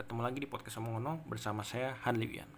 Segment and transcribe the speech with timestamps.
[0.00, 2.48] ketemu lagi di podcast Omongono bersama saya Han Liwian.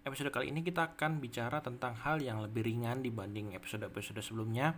[0.00, 4.72] Episode kali ini kita akan bicara tentang hal yang lebih ringan dibanding episode-episode sebelumnya.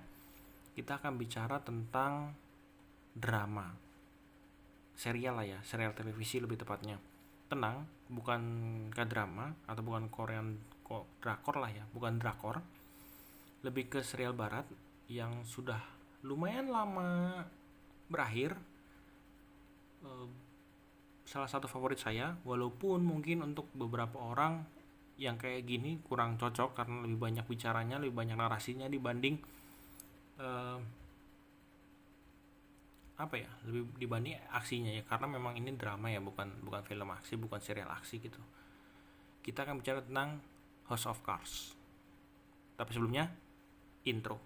[0.75, 2.35] Kita akan bicara tentang
[3.15, 3.71] drama.
[4.99, 6.99] Serial lah ya, serial televisi lebih tepatnya.
[7.47, 8.43] Tenang, bukan
[9.07, 12.59] drama atau bukan Korean kok drakor lah ya, bukan drakor.
[13.63, 14.67] Lebih ke serial barat
[15.07, 15.79] yang sudah
[16.27, 17.47] lumayan lama
[18.11, 18.59] berakhir
[20.03, 20.48] eh,
[21.29, 24.65] salah satu favorit saya walaupun mungkin untuk beberapa orang
[25.21, 29.37] yang kayak gini kurang cocok karena lebih banyak bicaranya lebih banyak narasinya dibanding
[30.41, 30.81] uh,
[33.19, 35.03] apa ya lebih dibanding aksinya ya.
[35.05, 38.41] Karena memang ini drama ya bukan bukan film aksi bukan serial aksi gitu.
[39.45, 40.41] Kita akan bicara tentang
[40.89, 41.77] House of Cards.
[42.79, 43.29] Tapi sebelumnya
[44.07, 44.41] intro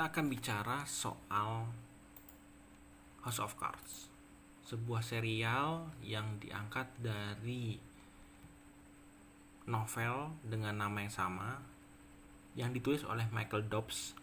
[0.00, 1.68] kita akan bicara soal
[3.20, 4.08] House of Cards.
[4.64, 7.76] Sebuah serial yang diangkat dari
[9.68, 11.60] novel dengan nama yang sama
[12.56, 14.16] yang ditulis oleh Michael Dobbs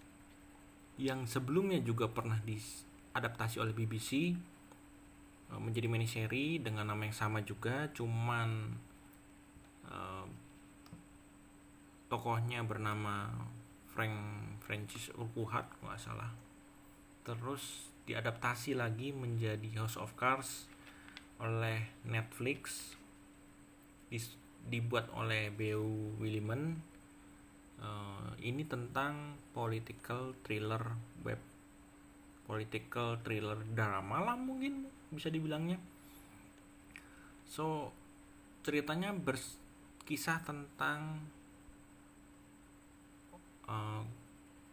[0.97, 7.85] yang sebelumnya juga pernah diadaptasi oleh BBC eh, menjadi miniseri dengan nama yang sama juga
[7.93, 8.49] cuman
[9.93, 10.25] uh,
[12.09, 13.29] tokohnya bernama
[13.93, 16.27] Frank Francis Urquhart nggak salah
[17.23, 20.67] terus diadaptasi lagi menjadi House of Cards
[21.39, 22.91] oleh Netflix
[24.67, 26.19] dibuat oleh B.U.
[26.19, 26.75] Williman
[27.79, 30.83] uh, ini tentang political thriller
[31.23, 31.39] web
[32.47, 35.79] political thriller drama lah mungkin bisa dibilangnya
[37.47, 37.91] so
[38.63, 41.23] ceritanya berkisah tentang
[43.67, 44.03] uh,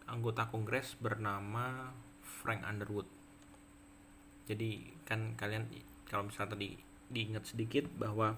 [0.09, 3.09] anggota kongres bernama Frank Underwood.
[4.45, 5.69] Jadi kan kalian
[6.05, 6.77] kalau misalnya tadi
[7.09, 8.37] diingat sedikit bahwa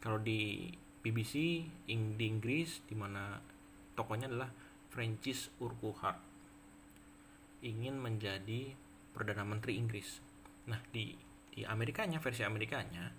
[0.00, 0.72] kalau di
[1.02, 3.36] BBC ing di Inggris di mana
[3.92, 4.50] tokonya adalah
[4.88, 6.16] Francis Urquhart
[7.62, 8.72] ingin menjadi
[9.12, 10.22] perdana menteri Inggris.
[10.68, 11.12] Nah di
[11.52, 13.12] di Amerikanya versi Amerikanya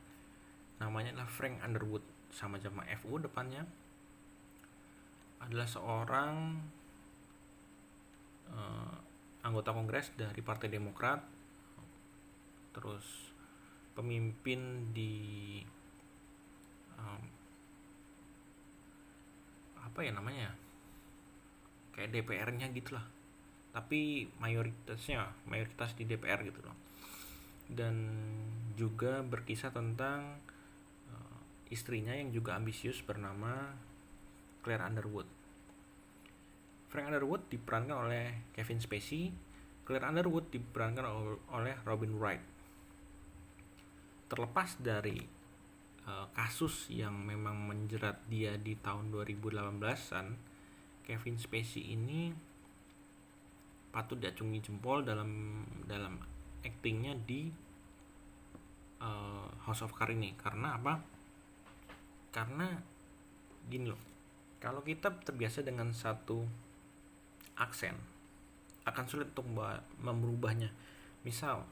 [0.81, 2.01] namanya adalah Frank Underwood
[2.34, 3.62] sama sama FU depannya
[5.38, 6.57] adalah seorang
[8.51, 8.95] uh,
[9.43, 11.19] anggota kongres dari Partai Demokrat,
[12.73, 13.31] terus
[13.93, 15.61] pemimpin di
[16.97, 17.23] um,
[19.83, 20.49] apa ya namanya,
[21.93, 23.05] kayak DPR-nya gitulah,
[23.75, 26.77] tapi mayoritasnya mayoritas di DPR gitu loh,
[27.69, 27.95] dan
[28.73, 30.41] juga berkisah tentang
[31.13, 31.39] uh,
[31.69, 33.75] istrinya yang juga ambisius bernama
[34.65, 35.42] Claire Underwood.
[36.93, 39.33] Frank Underwood diperankan oleh Kevin Spacey,
[39.81, 41.01] Claire Underwood diperankan
[41.49, 42.45] oleh Robin Wright.
[44.29, 45.17] Terlepas dari
[46.05, 50.37] uh, kasus yang memang menjerat dia di tahun 2018-an,
[51.01, 52.29] Kevin Spacey ini
[53.89, 56.21] patut diacungi jempol dalam dalam
[56.61, 57.49] aktingnya di
[59.01, 61.01] uh, House of Cards ini karena apa?
[62.29, 62.69] Karena
[63.65, 64.01] gini loh
[64.61, 66.62] kalau kita terbiasa dengan satu
[67.58, 67.96] aksen,
[68.88, 69.47] akan sulit untuk
[70.02, 70.69] merubahnya.
[71.24, 71.64] Misal,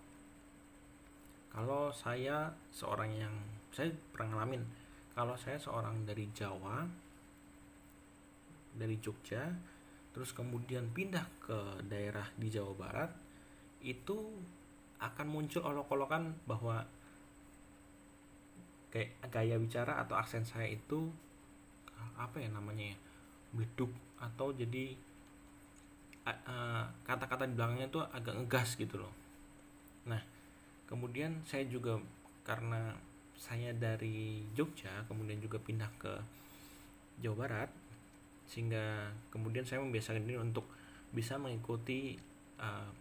[1.51, 3.35] kalau saya seorang yang
[3.71, 4.63] saya pernah ngalamin,
[5.11, 6.87] kalau saya seorang dari Jawa,
[8.75, 9.51] dari Jogja,
[10.15, 13.11] terus kemudian pindah ke daerah di Jawa Barat,
[13.83, 14.15] itu
[15.01, 16.85] akan muncul olok-olokan bahwa
[18.91, 21.09] kayak gaya bicara atau aksen saya itu
[22.19, 22.97] apa ya namanya ya
[24.21, 24.93] atau jadi
[27.01, 29.13] kata-kata di belakangnya tuh agak ngegas gitu loh.
[30.05, 30.21] Nah
[30.85, 31.97] kemudian saya juga
[32.45, 32.93] karena
[33.39, 36.13] saya dari Jogja kemudian juga pindah ke
[37.21, 37.69] Jawa Barat
[38.45, 40.67] sehingga kemudian saya membiasakan diri untuk
[41.15, 42.19] bisa mengikuti
[42.59, 42.91] uh,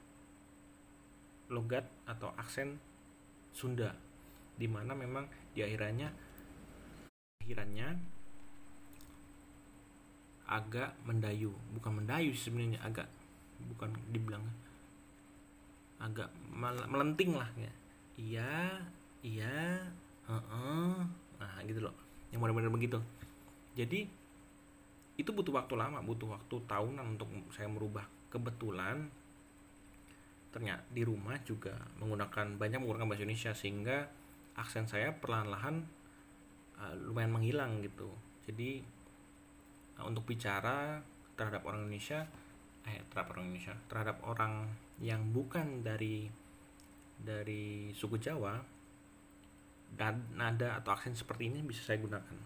[1.50, 2.78] logat atau aksen
[3.50, 3.90] Sunda
[4.54, 6.08] di mana memang di akhirannya
[7.42, 7.88] akhirannya
[10.50, 11.54] agak mendayu.
[11.78, 13.06] Bukan mendayu sebenarnya agak
[13.70, 14.42] bukan dibilang
[16.02, 16.26] agak
[16.90, 17.72] melenting lah ya.
[18.18, 18.52] Iya
[19.22, 19.78] iya
[20.26, 20.98] uh -uh.
[21.38, 21.94] nah gitu loh.
[22.34, 22.98] Yang benar-benar begitu.
[23.78, 24.10] Jadi
[25.20, 28.04] itu butuh waktu lama butuh waktu tahunan untuk saya merubah.
[28.32, 29.06] Kebetulan
[30.50, 34.10] ternyata di rumah juga menggunakan banyak menggunakan bahasa Indonesia sehingga
[34.58, 35.86] aksen saya perlahan-lahan
[36.80, 38.10] uh, lumayan menghilang gitu.
[38.50, 38.82] Jadi
[40.04, 41.00] untuk bicara
[41.34, 42.28] terhadap orang Indonesia
[42.84, 44.68] eh terhadap orang Indonesia terhadap orang
[45.00, 46.28] yang bukan dari
[47.20, 48.56] dari suku Jawa
[49.96, 52.36] dan nada atau aksen seperti ini bisa saya gunakan.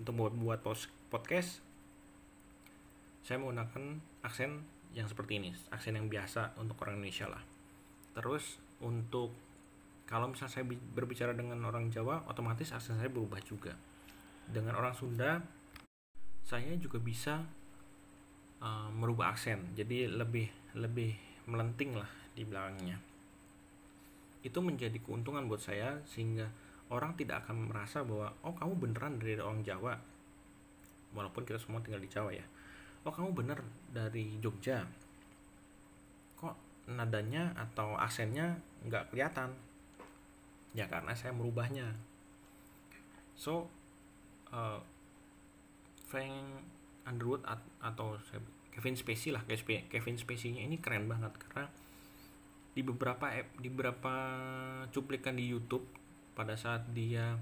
[0.00, 0.60] Untuk buat buat
[1.12, 1.60] podcast
[3.20, 4.64] saya menggunakan aksen
[4.96, 7.42] yang seperti ini aksen yang biasa untuk orang Indonesia lah.
[8.16, 9.30] Terus untuk
[10.08, 13.76] kalau misalnya saya berbicara dengan orang Jawa otomatis aksen saya berubah juga.
[14.50, 15.38] Dengan orang Sunda
[16.44, 17.44] saya juga bisa
[18.60, 19.74] uh, merubah aksen.
[19.76, 20.48] Jadi lebih
[20.78, 21.14] lebih
[21.46, 23.10] melenting lah di belakangnya
[24.40, 26.48] itu menjadi keuntungan buat saya sehingga
[26.88, 29.94] orang tidak akan merasa bahwa oh kamu beneran dari orang Jawa?
[31.12, 32.46] Walaupun kita semua tinggal di Jawa ya.
[33.04, 33.60] Oh kamu bener
[33.92, 34.84] dari Jogja?
[36.40, 36.56] Kok
[36.96, 38.56] nadanya atau aksennya
[38.88, 39.52] nggak kelihatan?
[40.72, 41.92] Ya karena saya merubahnya.
[43.36, 43.68] So
[44.48, 44.80] uh,
[46.10, 46.66] Frank
[47.06, 47.46] Underwood
[47.78, 48.18] atau
[48.74, 51.70] Kevin Spacey lah Kevin Spacey-nya ini keren banget karena
[52.70, 53.26] di beberapa
[53.58, 54.14] di beberapa
[54.90, 55.86] cuplikan di YouTube
[56.34, 57.34] pada saat dia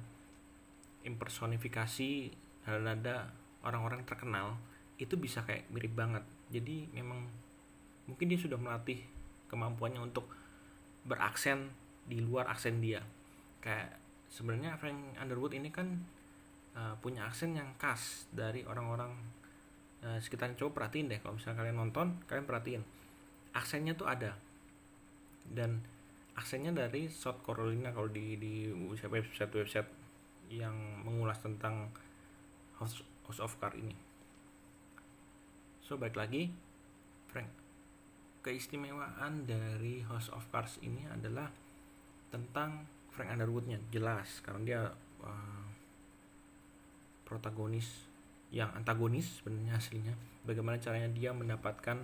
[1.05, 2.11] impersonifikasi
[2.81, 3.33] nada
[3.65, 4.61] orang-orang terkenal
[4.99, 6.25] itu bisa kayak mirip banget.
[6.51, 7.25] Jadi memang
[8.11, 9.01] mungkin dia sudah melatih
[9.49, 10.29] kemampuannya untuk
[11.07, 11.71] beraksen
[12.05, 13.05] di luar aksen dia.
[13.63, 13.97] Kayak
[14.29, 16.03] sebenarnya Frank Underwood ini kan
[16.77, 19.15] uh, punya aksen yang khas dari orang-orang
[20.05, 22.83] uh, sekitar coba perhatiin deh kalau misalnya kalian nonton kalian perhatiin
[23.57, 24.37] aksennya tuh ada
[25.49, 25.81] dan
[26.37, 29.91] aksennya dari South Carolina kalau di di website website
[30.49, 30.75] yang
[31.05, 31.91] mengulas tentang
[32.81, 33.97] House, House of Cards ini.
[35.85, 36.53] So baik lagi,
[37.29, 37.51] Frank.
[38.45, 41.51] Keistimewaan dari House of Cards ini adalah
[42.31, 44.83] tentang Frank Underwoodnya jelas karena dia
[45.27, 45.65] uh,
[47.29, 48.09] protagonis
[48.49, 50.15] yang antagonis sebenarnya aslinya.
[50.49, 52.01] Bagaimana caranya dia mendapatkan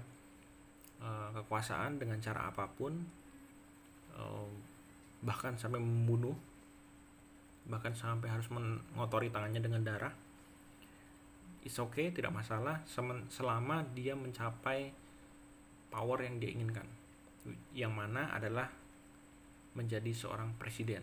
[1.00, 3.24] uh, kekuasaan dengan cara apa pun
[4.14, 4.48] Eh,
[5.24, 6.36] bahkan sampai membunuh
[7.64, 10.12] bahkan sampai harus mengotori tangannya dengan darah.
[11.64, 12.84] Is okay tidak masalah
[13.32, 14.92] selama dia mencapai
[15.88, 16.84] power yang dia inginkan.
[17.72, 18.68] Yang mana adalah
[19.72, 21.00] menjadi seorang presiden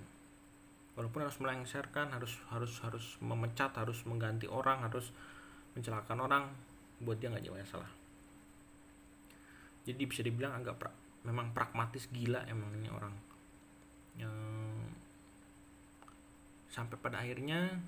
[1.02, 5.10] walaupun harus melengsarkan harus harus harus memecat harus mengganti orang harus
[5.74, 6.44] mencelakakan orang
[7.02, 7.90] buat dia nggak jauh salah
[9.82, 13.14] jadi bisa dibilang agak pra memang pragmatis gila emang ini orang.
[14.18, 14.38] Yang
[16.72, 17.82] sampai pada akhirnya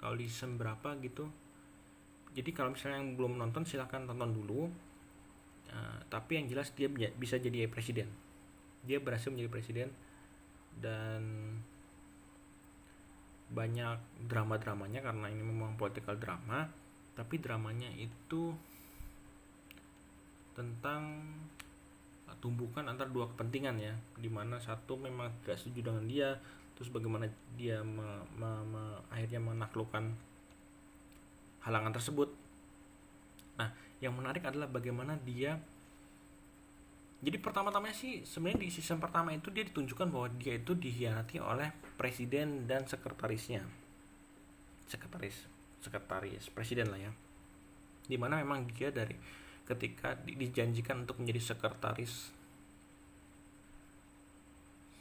[0.00, 1.28] kalau di season berapa gitu
[2.32, 4.70] jadi kalau misalnya yang belum nonton silahkan tonton dulu.
[5.68, 8.08] Uh, tapi yang jelas dia bisa jadi presiden.
[8.86, 9.88] Dia berhasil menjadi presiden
[10.78, 11.20] dan
[13.48, 13.96] banyak
[14.28, 16.68] drama-dramanya karena ini memang political drama
[17.16, 18.52] tapi dramanya itu
[20.52, 21.22] tentang
[22.38, 26.38] tumbukan antara dua kepentingan ya di mana satu memang tidak setuju dengan dia
[26.78, 27.26] terus bagaimana
[27.58, 30.14] dia me, me, me, akhirnya menaklukkan
[31.66, 32.30] halangan tersebut.
[33.58, 35.58] Nah yang menarik adalah bagaimana dia
[37.18, 41.74] jadi pertama-tama sih sebenarnya di season pertama itu dia ditunjukkan bahwa dia itu dihianati oleh
[41.98, 43.66] presiden dan sekretarisnya.
[44.86, 45.34] Sekretaris
[45.82, 47.12] sekretaris presiden lah ya.
[48.06, 49.18] Di mana memang dia dari
[49.66, 52.30] ketika dijanjikan untuk menjadi sekretaris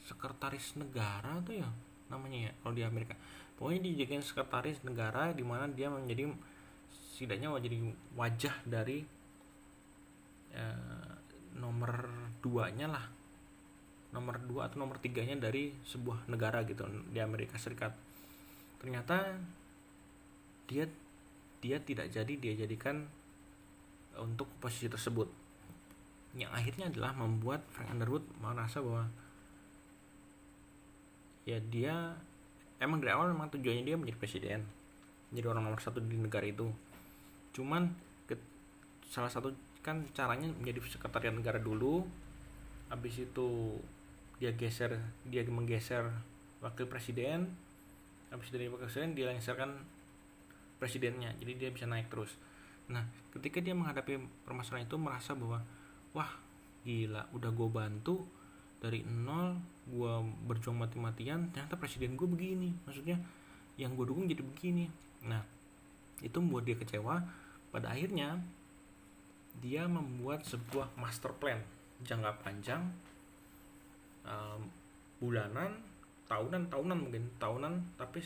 [0.10, 1.70] sekretaris negara tuh ya
[2.10, 3.14] namanya ya kalau di Amerika.
[3.62, 6.34] Pokoknya dijadikan sekretaris negara di mana dia menjadi
[7.14, 7.78] setidaknya jadi
[8.18, 9.06] wajah dari
[10.58, 10.97] eh,
[12.42, 13.06] duanya lah.
[14.16, 17.94] Nomor dua atau nomor tiganya dari sebuah negara gitu di Amerika Serikat.
[18.80, 19.38] Ternyata
[20.68, 20.86] dia
[21.58, 23.06] dia tidak jadi dia jadikan
[24.20, 25.28] untuk posisi tersebut.
[26.38, 29.10] Yang akhirnya adalah membuat Frank Underwood merasa bahwa
[31.48, 32.14] ya dia
[32.78, 34.62] emang dari awal memang tujuannya dia menjadi presiden
[35.32, 36.68] menjadi orang nomor satu di negara itu.
[37.52, 37.92] Cuman
[38.28, 38.36] ke,
[39.08, 39.52] salah satu
[39.84, 42.04] kan caranya menjadi sekretariat negara dulu
[42.88, 43.78] habis itu
[44.38, 46.08] dia geser dia menggeser
[46.62, 47.52] wakil presiden
[48.30, 49.76] habis dari wakil presiden dia lengserkan
[50.78, 52.38] presidennya jadi dia bisa naik terus
[52.88, 53.04] Nah,
[53.36, 55.60] ketika dia menghadapi permasalahan itu merasa bahwa
[56.16, 56.32] wah
[56.88, 58.24] gila, udah gue bantu
[58.80, 59.60] dari nol,
[59.92, 60.14] gue
[60.48, 62.72] berjuang mati-matian, ternyata presiden gue begini.
[62.88, 63.20] Maksudnya
[63.76, 64.88] yang gue dukung jadi begini.
[65.28, 65.44] Nah,
[66.24, 67.28] itu membuat dia kecewa.
[67.68, 68.40] Pada akhirnya
[69.60, 71.60] dia membuat sebuah master plan
[72.06, 72.84] jangka panjang
[74.28, 74.62] um,
[75.18, 75.74] bulanan
[76.28, 78.20] tahunan tahunan mungkin tahunan tapi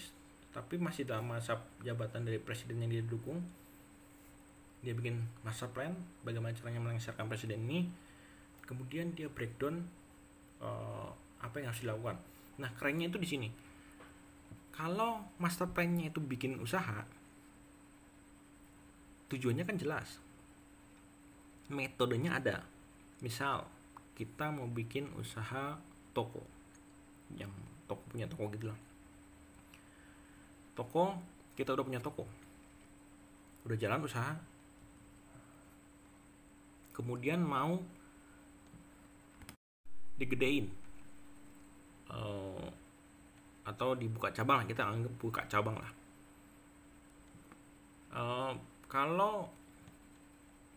[0.52, 3.40] tapi masih dalam masa jabatan dari presiden yang dia dukung.
[4.84, 5.96] Dia bikin master plan
[6.28, 7.88] bagaimana caranya melengsarkan presiden ini.
[8.68, 9.80] Kemudian dia breakdown
[10.60, 11.08] uh,
[11.40, 12.20] apa yang harus dilakukan.
[12.60, 13.50] Nah kerennya itu di sini.
[14.76, 17.08] Kalau master plan-nya itu bikin usaha
[19.32, 20.20] tujuannya kan jelas.
[21.72, 22.68] Metodenya ada
[23.22, 23.70] misal
[24.18, 25.78] kita mau bikin usaha
[26.12, 26.44] toko.
[27.38, 27.54] Yang
[27.88, 28.80] toko punya toko gitu lah.
[30.76, 31.16] Toko
[31.56, 32.26] kita udah punya toko.
[33.64, 34.34] Udah jalan usaha.
[36.92, 37.80] Kemudian mau
[40.20, 40.68] digedein.
[42.12, 42.68] Uh,
[43.64, 45.92] atau dibuka cabang lah kita anggap buka cabang lah.
[48.12, 48.52] Uh,
[48.92, 49.48] kalau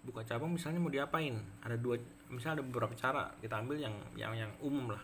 [0.07, 1.35] buka cabang misalnya mau diapain?
[1.67, 1.99] Ada dua
[2.35, 5.03] misalnya ada beberapa cara kita ambil yang yang yang umum lah.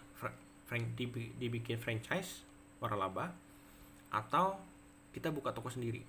[0.70, 0.94] Frank
[1.38, 2.46] dibikin franchise
[2.78, 3.34] waralaba
[4.14, 4.58] atau
[5.10, 6.02] kita buka toko sendiri.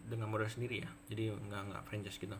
[0.00, 2.36] Dengan modal sendiri ya jadi nggak nggak franchise gitu.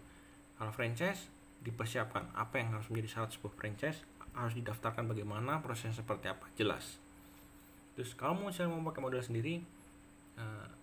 [0.56, 1.28] Kalau franchise
[1.60, 4.00] dipersiapkan apa yang harus menjadi syarat sebuah franchise
[4.32, 7.00] harus didaftarkan bagaimana prosesnya seperti apa jelas.
[7.96, 9.60] Terus kalau misalnya mau pakai modal sendiri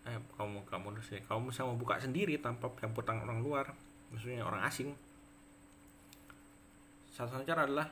[0.08, 3.66] eh mau kamu modal sendiri kalau misalnya mau buka sendiri tanpa campur tangan orang luar
[4.13, 4.96] maksudnya orang asing
[7.18, 7.90] satu satu cara adalah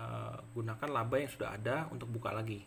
[0.00, 2.64] uh, gunakan laba yang sudah ada untuk buka lagi.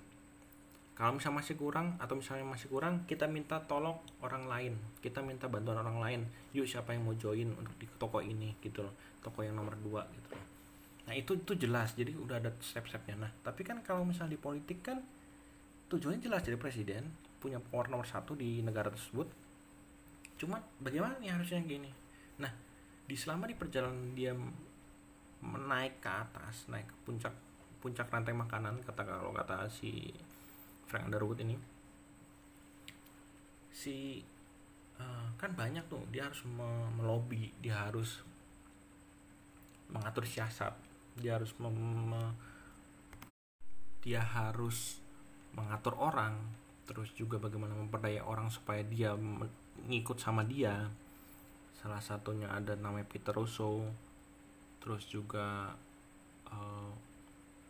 [0.94, 4.74] Kalau misalnya masih kurang atau misalnya masih kurang kita minta tolong orang lain.
[5.02, 6.22] Kita minta bantuan orang lain.
[6.54, 8.94] Yuk siapa yang mau join untuk di toko ini gitu loh.
[9.22, 10.46] Toko yang nomor dua gitu loh.
[11.10, 11.94] Nah itu itu jelas.
[11.98, 13.18] Jadi udah ada step-stepnya.
[13.18, 15.02] Nah tapi kan kalau misalnya di politik kan
[15.90, 19.30] tujuannya jelas jadi presiden punya power nomor satu di negara tersebut.
[20.42, 21.90] Cuma bagaimana nih harusnya gini?
[22.42, 22.50] Nah
[23.06, 24.34] di selama di perjalanan dia
[25.42, 27.34] menaik ke atas naik ke puncak
[27.78, 30.10] puncak rantai makanan kata kalau kata si
[30.90, 31.56] Frank Underwood ini.
[33.70, 34.24] Si
[34.98, 36.42] uh, kan banyak tuh dia harus
[36.98, 38.26] melobi dia harus
[39.88, 40.74] mengatur siasat
[41.18, 42.12] dia harus mem
[44.02, 45.02] dia harus
[45.58, 46.38] mengatur orang
[46.88, 50.88] terus juga bagaimana memperdaya orang supaya dia mengikut sama dia.
[51.76, 53.84] Salah satunya ada namanya Peter Russo
[54.84, 55.74] terus juga
[56.48, 56.92] uh,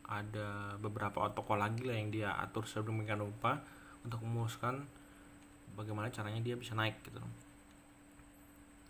[0.07, 3.59] ada beberapa tokoh lagi lah yang dia atur sedemikian rupa
[4.07, 4.87] untuk memuluskan
[5.75, 7.19] bagaimana caranya dia bisa naik gitu.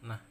[0.05, 0.21] Nah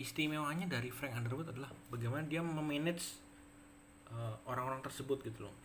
[0.00, 3.20] istimewanya dari Frank Underwood adalah bagaimana dia memanage
[4.08, 5.56] uh, orang-orang tersebut gitu loh.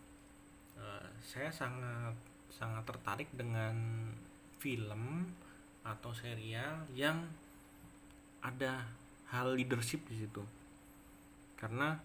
[0.76, 2.12] Uh, saya sangat
[2.52, 3.72] sangat tertarik dengan
[4.60, 5.32] film
[5.80, 7.24] atau serial yang
[8.44, 8.84] ada
[9.32, 10.42] hal leadership di situ.
[11.56, 11.96] Karena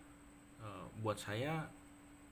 [0.62, 1.68] uh, buat saya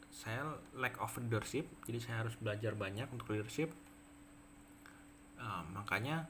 [0.10, 3.70] saya lack of leadership jadi saya harus belajar banyak untuk leadership.
[5.40, 6.28] Uh, makanya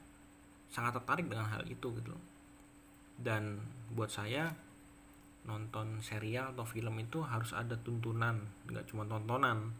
[0.70, 2.14] sangat tertarik dengan hal itu gitu
[3.20, 3.60] dan
[3.92, 4.48] buat saya
[5.44, 9.72] nonton serial atau film itu harus ada tuntunan nggak cuma tontonan.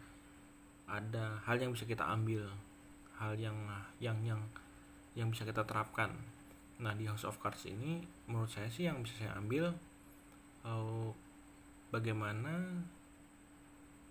[0.85, 2.45] Ada hal yang bisa kita ambil
[3.17, 3.55] hal yang
[3.97, 4.41] yang yang
[5.15, 6.11] yang bisa kita terapkan
[6.81, 9.69] nah di House of Cards ini menurut saya sih yang bisa saya ambil
[10.65, 11.07] uh,
[11.93, 12.81] bagaimana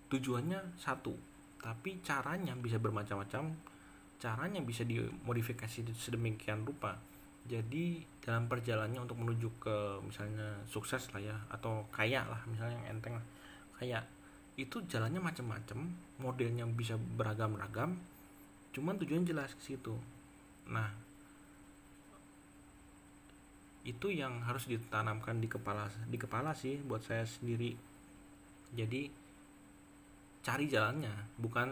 [0.07, 1.11] tujuannya satu
[1.59, 3.53] tapi caranya bisa bermacam-macam
[4.21, 6.93] caranya bisa dimodifikasi sedemikian rupa.
[7.49, 13.01] Jadi dalam perjalanannya untuk menuju ke misalnya sukses lah ya atau kaya lah misalnya yang
[13.01, 13.25] enteng lah
[13.81, 13.97] kaya
[14.61, 15.89] itu jalannya macam-macam
[16.21, 17.97] modelnya bisa beragam-ragam
[18.77, 19.97] cuman tujuan jelas ke situ.
[20.69, 20.93] Nah
[23.81, 27.73] itu yang harus ditanamkan di kepala di kepala sih buat saya sendiri.
[28.77, 29.09] Jadi
[30.41, 31.69] cari jalannya bukan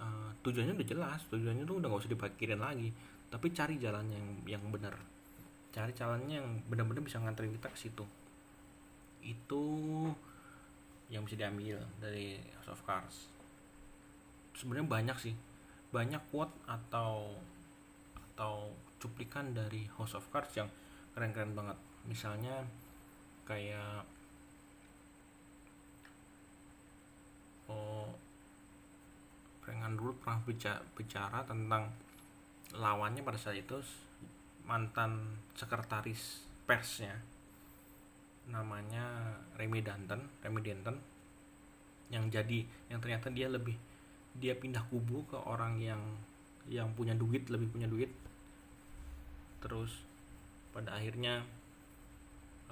[0.00, 2.92] uh, tujuannya udah jelas tujuannya tuh udah gak usah dipikirin lagi
[3.32, 4.96] tapi cari jalannya yang yang benar.
[5.72, 8.04] Cari jalannya yang benar-benar bisa nganterin kita ke situ.
[9.24, 9.64] Itu
[11.08, 13.28] yang bisa diambil dari House of Cards.
[14.56, 15.34] Sebenarnya banyak sih.
[15.92, 17.36] Banyak quote atau
[18.32, 20.68] atau cuplikan dari House of Cards yang
[21.12, 21.78] keren-keren banget.
[22.08, 22.64] Misalnya
[23.46, 24.04] kayak
[27.68, 28.08] oh
[29.62, 31.86] Frank dulu pernah bicara, bicara tentang
[32.74, 33.78] lawannya pada saat itu
[34.66, 37.14] mantan sekretaris persnya.
[38.50, 40.96] Namanya Remy Danton Remy Danton
[42.12, 43.78] yang jadi yang ternyata dia lebih
[44.36, 46.00] dia pindah kubu ke orang yang
[46.68, 48.10] yang punya duit lebih punya duit.
[49.62, 50.11] Terus
[50.72, 51.44] pada akhirnya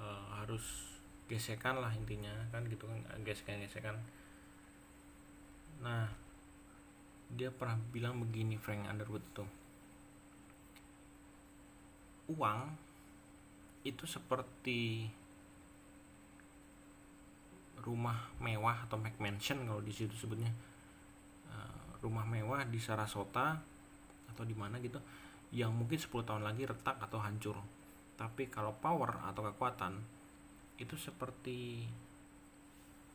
[0.01, 0.89] uh, harus
[1.29, 3.95] gesekan lah intinya kan gitu kan gesekan gesekan
[5.79, 6.11] nah
[7.31, 9.49] dia pernah bilang begini Frank Underwood tuh.
[12.31, 12.75] Uang
[13.87, 15.09] itu seperti
[17.81, 20.51] rumah mewah atau McMansion kalau di situ sebutnya.
[21.47, 23.59] Uh, rumah mewah di Sarasota
[24.31, 24.99] atau di mana gitu
[25.51, 27.59] yang mungkin 10 tahun lagi retak atau hancur
[28.21, 29.97] tapi kalau power atau kekuatan
[30.77, 31.89] itu seperti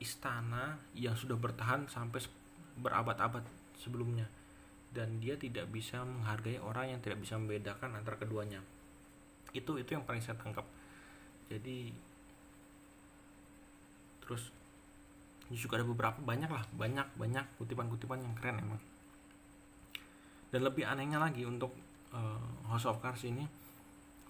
[0.03, 2.27] istana yang sudah bertahan sampai
[2.83, 3.47] berabad-abad
[3.79, 4.27] sebelumnya.
[4.91, 8.59] Dan dia tidak bisa menghargai orang yang tidak bisa membedakan antara keduanya.
[9.55, 10.67] Itu itu yang paling saya tangkap.
[11.47, 11.95] Jadi
[14.27, 14.51] terus
[15.55, 18.83] juga ada beberapa banyak lah banyak banyak kutipan-kutipan yang keren emang.
[20.51, 21.71] Dan lebih anehnya lagi untuk
[22.11, 23.47] uh, House of Cards ini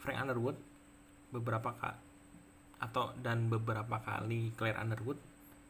[0.07, 0.55] Frank Underwood
[1.35, 1.99] beberapa kali
[2.79, 5.19] atau dan beberapa kali Claire Underwood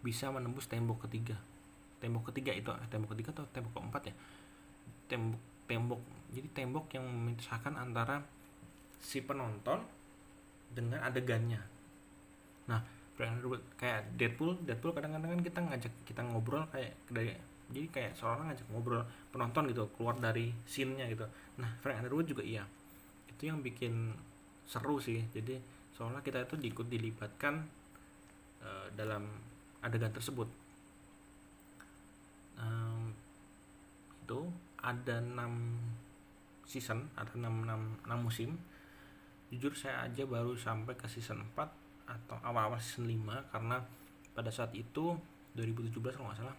[0.04, 1.40] bisa menembus tembok ketiga.
[2.04, 4.14] Tembok ketiga itu eh, tembok ketiga atau tembok keempat ya?
[5.08, 6.00] Tembok tembok
[6.36, 8.20] jadi tembok yang memisahkan antara
[9.00, 9.80] si penonton
[10.68, 11.64] dengan adegannya.
[12.68, 12.84] Nah
[13.80, 17.32] kayak Deadpool Deadpool kadang-kadang kan kita ngajak kita ngobrol kayak dari
[17.72, 19.02] jadi kayak seorang ngajak ngobrol
[19.32, 21.24] penonton gitu keluar dari scene-nya gitu.
[21.56, 22.68] Nah Frank Underwood juga iya
[23.36, 24.16] itu yang bikin
[24.64, 25.20] seru sih.
[25.30, 25.60] Jadi
[25.92, 27.60] seolah kita itu diikut dilibatkan
[28.64, 29.28] uh, dalam
[29.84, 30.48] adegan tersebut.
[32.56, 33.12] Um,
[34.24, 34.40] itu
[34.80, 38.56] ada 6 season ada 6, 6, 6 musim.
[39.52, 43.78] Jujur saya aja baru sampai ke season 4 atau awal-awal season 5 karena
[44.34, 45.14] pada saat itu
[45.54, 46.58] 2017 kalau nggak salah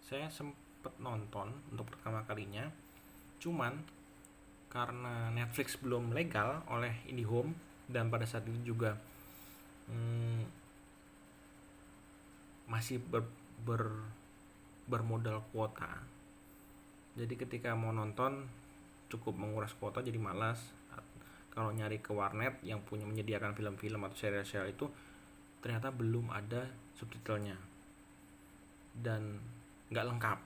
[0.00, 2.66] saya sempet nonton untuk pertama kalinya.
[3.38, 3.78] Cuman
[4.70, 7.52] karena Netflix belum legal oleh IndiHome
[7.90, 8.94] dan pada saat itu juga
[9.90, 10.46] hmm,
[12.70, 13.26] masih ber,
[13.66, 13.82] ber
[14.86, 16.02] bermodal kuota.
[17.14, 18.46] Jadi ketika mau nonton
[19.10, 20.58] cukup menguras kuota jadi malas.
[21.50, 24.86] Kalau nyari ke warnet yang punya menyediakan film-film atau serial-serial itu
[25.58, 27.58] ternyata belum ada subtitlenya.
[28.94, 29.38] Dan
[29.90, 30.38] nggak lengkap.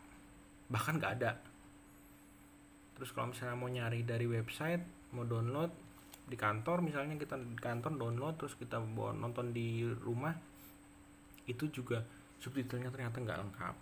[0.73, 1.37] Bahkan nggak ada
[2.95, 5.71] terus kalau misalnya mau nyari dari website mau download
[6.25, 10.33] di kantor misalnya kita di kantor download terus kita bawa nonton di rumah
[11.45, 12.01] itu juga
[12.41, 13.75] subtitlenya ternyata nggak lengkap.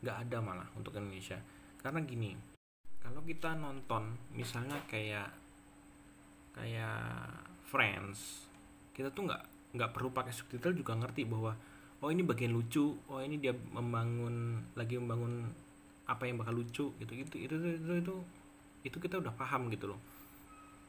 [0.00, 1.38] Nggak ada malah untuk Indonesia.
[1.82, 2.30] Karena gini
[3.00, 5.32] kalau kita nonton misalnya kayak
[6.52, 7.00] kayak
[7.64, 8.44] Friends
[8.92, 11.56] kita tuh nggak nggak perlu pakai subtitle juga ngerti bahwa
[12.04, 15.48] oh ini bagian lucu oh ini dia membangun lagi membangun
[16.10, 17.34] apa yang bakal lucu gitu gitu.
[17.38, 18.14] Itu itu itu itu,
[18.82, 20.00] itu kita udah paham gitu loh.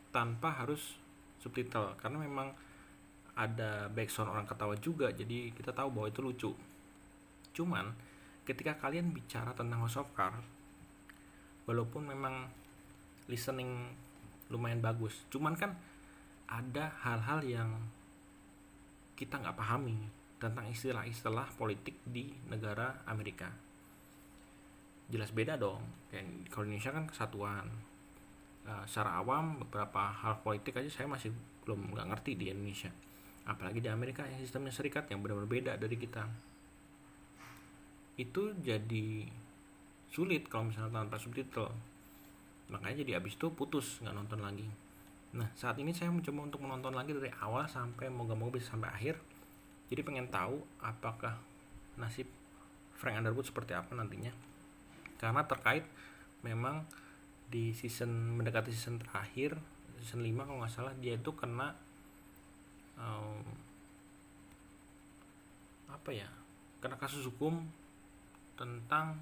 [0.10, 0.98] Tanpa harus
[1.38, 2.50] subtitle karena memang
[3.38, 6.52] ada background orang ketawa juga jadi kita tahu bahwa itu lucu.
[7.54, 7.94] Cuman
[8.42, 10.42] ketika kalian bicara tentang House of Cards
[11.70, 12.50] walaupun memang
[13.30, 13.94] listening
[14.52, 15.72] lumayan bagus cuman kan
[16.50, 17.70] ada hal-hal yang
[19.16, 19.96] kita nggak pahami
[20.42, 23.71] tentang istilah-istilah politik di negara Amerika
[25.12, 25.84] jelas beda dong.
[26.10, 27.68] Kayak kalau Indonesia kan kesatuan.
[28.62, 31.34] Uh, secara awam beberapa hal politik aja saya masih
[31.68, 32.90] belum nggak ngerti di Indonesia.
[33.44, 36.24] Apalagi di Amerika yang sistemnya serikat yang benar-benar beda dari kita.
[38.16, 39.28] Itu jadi
[40.14, 41.74] sulit kalau misalnya tanpa subtitle.
[42.72, 44.68] Makanya jadi abis itu putus nggak nonton lagi.
[45.36, 49.16] Nah saat ini saya mencoba untuk menonton lagi dari awal sampai moga-moga bisa sampai akhir.
[49.90, 51.36] Jadi pengen tahu apakah
[52.00, 52.30] nasib
[52.96, 54.51] Frank Underwood seperti apa nantinya
[55.22, 55.86] karena terkait
[56.42, 56.82] memang
[57.54, 59.54] di season mendekati season terakhir
[60.02, 61.78] season 5 kalau nggak salah dia itu kena
[62.98, 63.46] um,
[65.88, 66.26] apa ya
[66.82, 67.62] kena kasus hukum
[68.58, 69.22] tentang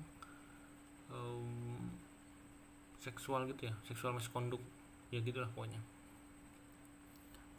[1.12, 1.92] um,
[3.04, 4.64] seksual gitu ya seksual misconduct
[5.10, 5.82] ya gitulah pokoknya.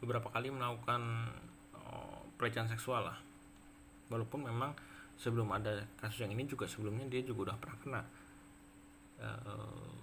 [0.01, 1.29] Beberapa kali melakukan
[1.75, 3.19] uh, pelecehan seksual lah.
[4.09, 4.73] Walaupun memang
[5.19, 8.01] sebelum ada kasus yang ini juga sebelumnya dia juga udah pernah kena
[9.21, 9.93] uh,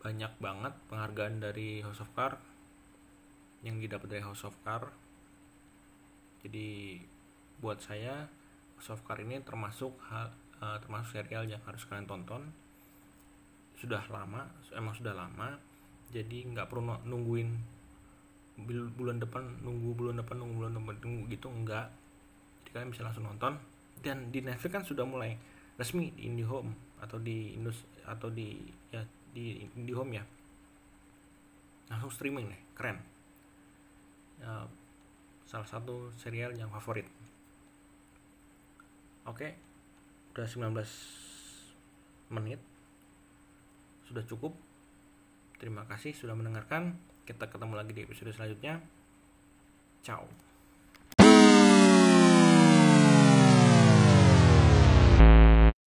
[0.00, 2.40] banyak banget penghargaan dari House of Cards
[3.62, 4.90] yang didapat dari House of Cards.
[6.42, 6.98] Jadi
[7.58, 8.30] buat saya
[8.78, 12.42] House of Cards ini termasuk hal, uh, termasuk serial yang harus kalian tonton.
[13.78, 15.58] Sudah lama emang sudah lama.
[16.08, 17.48] Jadi nggak perlu nungguin
[18.98, 21.94] bulan depan nunggu bulan depan nunggu bulan depan nunggu gitu enggak
[22.68, 23.56] jadi kalian bisa langsung nonton.
[24.04, 25.32] Dan di Netflix kan sudah mulai
[25.78, 28.58] resmi di IndiHome atau di Indus atau di
[28.90, 30.24] ya di IndiHome ya
[31.88, 32.98] langsung streaming nih keren
[34.42, 34.66] ya,
[35.48, 37.06] salah satu serial yang favorit
[39.24, 39.48] oke
[40.34, 40.74] udah 19
[42.34, 42.60] menit
[44.04, 44.52] sudah cukup
[45.58, 46.94] Terima kasih sudah mendengarkan.
[47.26, 48.78] Kita ketemu lagi di episode selanjutnya.
[50.06, 50.47] Ciao.